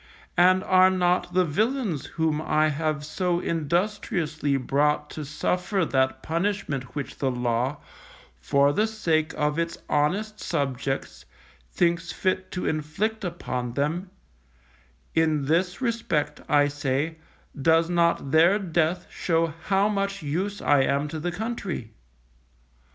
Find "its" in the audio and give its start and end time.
9.59-9.77